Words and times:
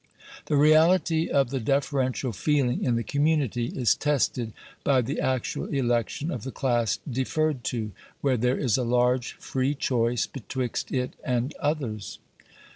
The 0.47 0.55
reality 0.55 1.29
of 1.29 1.51
the 1.51 1.59
deferential 1.59 2.31
feeling 2.31 2.83
in 2.83 2.95
the 2.95 3.03
community 3.03 3.67
is 3.67 3.93
tested 3.93 4.51
by 4.83 5.01
the 5.03 5.19
actual 5.19 5.67
election 5.67 6.31
of 6.31 6.41
the 6.43 6.49
class 6.51 6.97
deferred 7.07 7.63
to, 7.65 7.91
where 8.21 8.35
there 8.37 8.57
is 8.57 8.77
a 8.77 8.83
large 8.83 9.33
free 9.33 9.75
choice 9.75 10.25
betwixt 10.25 10.91
it 10.91 11.13
and 11.23 11.53
others. 11.59 12.17